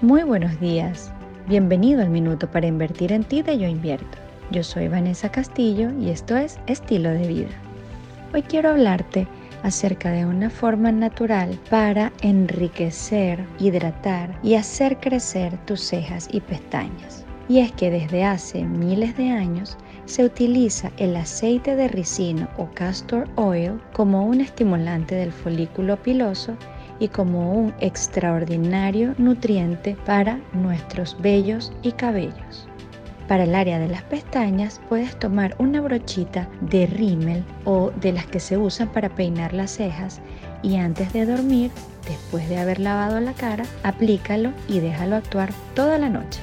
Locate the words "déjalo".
44.80-45.16